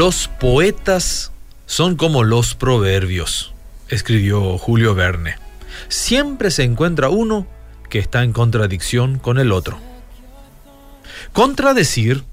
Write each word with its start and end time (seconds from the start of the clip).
Los 0.00 0.28
poetas 0.28 1.30
son 1.66 1.96
como 1.96 2.24
los 2.24 2.54
proverbios, 2.54 3.52
escribió 3.90 4.56
Julio 4.56 4.94
Verne. 4.94 5.34
Siempre 5.90 6.50
se 6.50 6.62
encuentra 6.62 7.10
uno 7.10 7.46
que 7.90 7.98
está 7.98 8.22
en 8.22 8.32
contradicción 8.32 9.18
con 9.18 9.38
el 9.38 9.52
otro. 9.52 9.78
Contradecir 11.34 12.24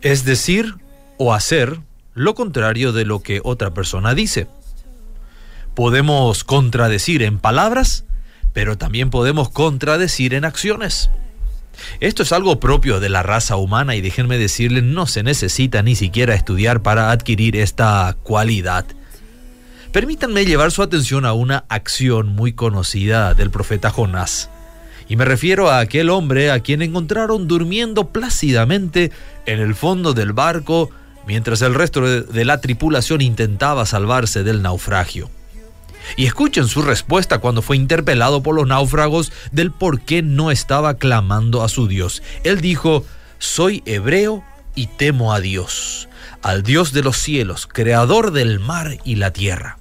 es 0.00 0.24
decir 0.24 0.74
o 1.16 1.32
hacer 1.32 1.78
lo 2.14 2.34
contrario 2.34 2.92
de 2.92 3.04
lo 3.04 3.20
que 3.20 3.40
otra 3.44 3.72
persona 3.72 4.12
dice. 4.14 4.48
Podemos 5.76 6.42
contradecir 6.42 7.22
en 7.22 7.38
palabras, 7.38 8.06
pero 8.52 8.76
también 8.76 9.10
podemos 9.10 9.50
contradecir 9.50 10.34
en 10.34 10.44
acciones. 10.44 11.10
Esto 12.00 12.22
es 12.22 12.32
algo 12.32 12.60
propio 12.60 13.00
de 13.00 13.08
la 13.08 13.22
raza 13.22 13.56
humana 13.56 13.94
y 13.96 14.00
déjenme 14.00 14.38
decirle, 14.38 14.82
no 14.82 15.06
se 15.06 15.22
necesita 15.22 15.82
ni 15.82 15.94
siquiera 15.94 16.34
estudiar 16.34 16.82
para 16.82 17.10
adquirir 17.10 17.56
esta 17.56 18.16
cualidad. 18.22 18.84
Permítanme 19.92 20.44
llevar 20.44 20.72
su 20.72 20.82
atención 20.82 21.24
a 21.24 21.32
una 21.32 21.64
acción 21.68 22.28
muy 22.28 22.52
conocida 22.52 23.34
del 23.34 23.50
profeta 23.50 23.90
Jonás. 23.90 24.50
Y 25.08 25.16
me 25.16 25.24
refiero 25.24 25.70
a 25.70 25.80
aquel 25.80 26.10
hombre 26.10 26.50
a 26.50 26.60
quien 26.60 26.82
encontraron 26.82 27.46
durmiendo 27.46 28.08
plácidamente 28.08 29.12
en 29.46 29.60
el 29.60 29.74
fondo 29.74 30.14
del 30.14 30.32
barco 30.32 30.90
mientras 31.26 31.62
el 31.62 31.74
resto 31.74 32.00
de 32.00 32.44
la 32.44 32.60
tripulación 32.60 33.20
intentaba 33.20 33.86
salvarse 33.86 34.42
del 34.42 34.62
naufragio. 34.62 35.30
Y 36.16 36.26
escuchen 36.26 36.68
su 36.68 36.82
respuesta 36.82 37.38
cuando 37.38 37.62
fue 37.62 37.76
interpelado 37.76 38.42
por 38.42 38.54
los 38.54 38.66
náufragos 38.66 39.32
del 39.52 39.70
por 39.70 40.00
qué 40.00 40.22
no 40.22 40.50
estaba 40.50 40.94
clamando 40.94 41.62
a 41.62 41.68
su 41.68 41.88
Dios. 41.88 42.22
Él 42.44 42.60
dijo, 42.60 43.04
soy 43.38 43.82
hebreo 43.86 44.44
y 44.74 44.86
temo 44.86 45.32
a 45.32 45.40
Dios, 45.40 46.08
al 46.42 46.62
Dios 46.62 46.92
de 46.92 47.02
los 47.02 47.16
cielos, 47.16 47.66
creador 47.66 48.32
del 48.32 48.60
mar 48.60 48.98
y 49.04 49.16
la 49.16 49.32
tierra. 49.32 49.78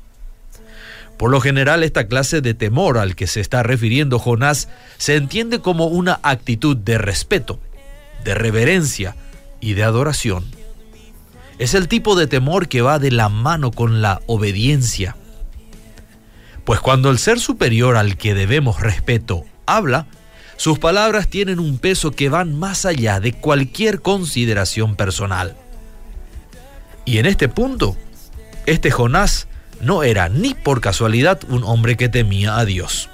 Por 1.17 1.31
lo 1.31 1.39
general, 1.39 1.83
esta 1.83 2.08
clase 2.08 2.42
de 2.42 2.53
temor 2.53 2.98
al 2.98 3.16
que 3.16 3.28
se 3.28 3.39
está 3.39 3.64
refiriendo 3.64 4.20
Jonás 4.20 4.67
se 4.98 5.16
entiende 5.16 5.59
como 5.59 5.86
una 5.86 6.20
actitud 6.23 6.76
de 6.76 6.98
respeto, 6.98 7.59
de 8.23 8.36
reverencia 8.36 9.16
y 9.61 9.73
de 9.73 9.83
adoración. 9.83 10.44
Es 11.59 11.76
el 11.76 11.88
tipo 11.88 12.16
de 12.16 12.28
temor 12.28 12.67
que 12.67 12.81
va 12.81 13.00
de 13.00 13.11
la 13.11 13.30
mano 13.30 13.72
con 13.72 14.02
la 14.02 14.22
obediencia 14.26 15.16
pues 16.66 16.80
cuando 16.80 17.09
el 17.09 17.19
ser 17.19 17.39
superior 17.39 17.97
al 17.97 18.17
que 18.17 18.33
debemos 18.33 18.80
respeto 18.80 19.44
habla, 19.66 20.08
sus 20.56 20.80
palabras 20.80 21.28
tienen 21.28 21.59
un 21.59 21.78
peso 21.78 22.11
que 22.11 22.30
van 22.30 22.58
más 22.58 22.86
allá 22.86 23.20
de 23.20 23.33
cualquier 23.33 24.02
consideración 24.02 24.95
personal. 24.95 25.55
Y 27.05 27.17
en 27.17 27.25
este 27.25 27.50
punto, 27.50 27.97
este 28.66 28.92
Jonás 28.92 29.47
no 29.81 30.03
era 30.03 30.30
ni 30.30 30.53
por 30.53 30.80
casualidad 30.80 31.42
un 31.50 31.64
hombre 31.64 31.97
que 31.97 32.08
temía 32.08 32.58
a 32.58 32.66
Dios. 32.66 33.09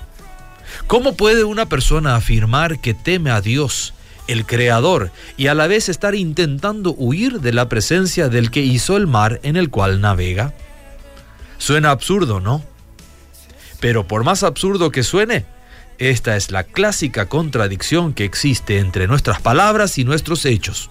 ¿Cómo 0.85 1.15
puede 1.15 1.43
una 1.43 1.65
persona 1.67 2.15
afirmar 2.15 2.79
que 2.79 2.93
teme 2.93 3.31
a 3.31 3.41
Dios, 3.41 3.95
el 4.27 4.45
Creador, 4.45 5.11
y 5.37 5.47
a 5.47 5.55
la 5.55 5.65
vez 5.65 5.89
estar 5.89 6.13
intentando 6.13 6.93
huir 6.93 7.41
de 7.41 7.53
la 7.53 7.67
presencia 7.67 8.29
del 8.29 8.51
que 8.51 8.61
hizo 8.61 8.95
el 8.95 9.07
mar 9.07 9.39
en 9.41 9.55
el 9.55 9.69
cual 9.71 10.01
navega? 10.01 10.53
Suena 11.57 11.89
absurdo, 11.89 12.39
¿no? 12.39 12.63
Pero 13.79 14.07
por 14.07 14.23
más 14.23 14.43
absurdo 14.43 14.91
que 14.91 15.03
suene, 15.03 15.45
esta 15.97 16.35
es 16.35 16.51
la 16.51 16.63
clásica 16.63 17.27
contradicción 17.27 18.13
que 18.13 18.25
existe 18.25 18.79
entre 18.79 19.07
nuestras 19.07 19.41
palabras 19.41 19.97
y 19.97 20.05
nuestros 20.05 20.45
hechos. 20.45 20.89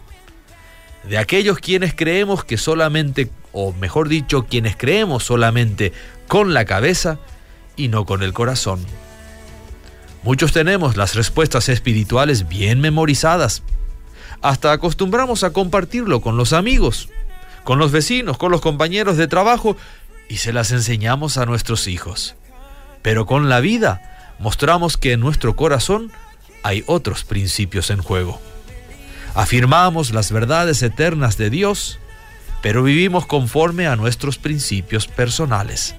De 1.09 1.17
aquellos 1.17 1.59
quienes 1.59 1.95
creemos 1.95 2.45
que 2.45 2.59
solamente, 2.59 3.31
o 3.53 3.73
mejor 3.73 4.09
dicho, 4.09 4.45
quienes 4.45 4.77
creemos 4.77 5.25
solamente 5.25 5.93
con 6.27 6.53
la 6.53 6.65
cabeza 6.65 7.19
y 7.77 7.89
no 7.89 8.05
con 8.05 8.23
el 8.23 8.35
corazón. 8.35 8.85
Muchos 10.23 10.53
tenemos 10.53 10.97
las 10.97 11.15
respuestas 11.15 11.69
espirituales 11.69 12.49
bien 12.49 12.81
memorizadas. 12.81 13.63
Hasta 14.43 14.73
acostumbramos 14.73 15.45
a 15.45 15.53
compartirlo 15.53 16.21
con 16.21 16.37
los 16.37 16.53
amigos, 16.53 17.09
con 17.65 17.79
los 17.79 17.93
vecinos, 17.93 18.37
con 18.37 18.53
los 18.53 18.61
compañeros 18.61 19.17
de 19.17 19.29
trabajo 19.29 19.77
y 20.29 20.37
se 20.37 20.53
las 20.53 20.71
enseñamos 20.73 21.39
a 21.39 21.47
nuestros 21.47 21.87
hijos. 21.89 22.35
Pero 23.09 23.25
con 23.25 23.49
la 23.49 23.61
vida 23.61 24.35
mostramos 24.39 24.99
que 24.99 25.13
en 25.13 25.21
nuestro 25.21 25.57
corazón 25.57 26.13
hay 26.63 26.85
otros 26.87 27.25
principios 27.25 27.89
en 27.89 28.03
juego. 28.03 28.39
Afirmamos 29.35 30.13
las 30.13 30.31
verdades 30.31 30.83
eternas 30.83 31.39
de 31.39 31.49
Dios, 31.49 31.99
pero 32.61 32.83
vivimos 32.83 33.25
conforme 33.25 33.87
a 33.87 33.97
nuestros 33.97 34.37
principios 34.37 35.07
personales. 35.07 35.95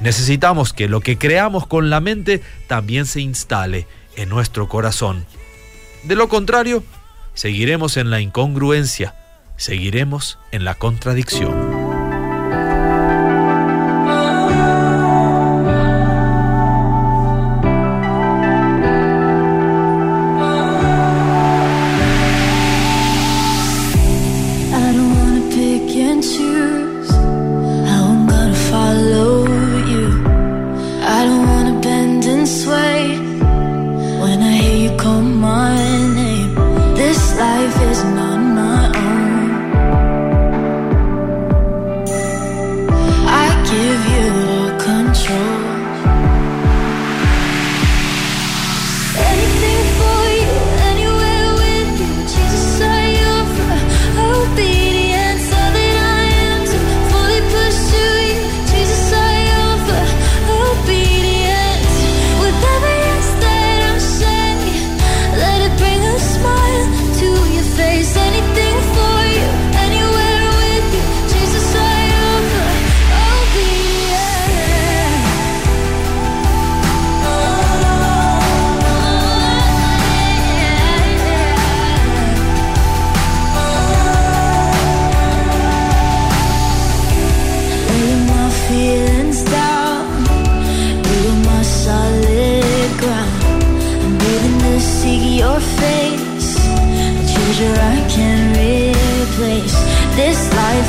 Necesitamos 0.00 0.72
que 0.72 0.88
lo 0.88 1.00
que 1.00 1.16
creamos 1.16 1.64
con 1.64 1.90
la 1.90 2.00
mente 2.00 2.42
también 2.66 3.06
se 3.06 3.20
instale 3.20 3.86
en 4.16 4.30
nuestro 4.30 4.68
corazón. 4.68 5.24
De 6.02 6.16
lo 6.16 6.28
contrario, 6.28 6.82
seguiremos 7.34 7.98
en 7.98 8.10
la 8.10 8.20
incongruencia, 8.20 9.14
seguiremos 9.56 10.40
en 10.50 10.64
la 10.64 10.74
contradicción. 10.74 11.63
life 37.64 37.82
is 37.90 38.04
not 38.04 38.38
my 38.60 38.86
own. 39.06 39.50
I 43.42 43.46
give 43.70 44.00
you 44.14 44.26
all 44.54 44.70
control. 44.80 45.53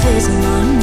prison 0.05 0.45
on 0.45 0.74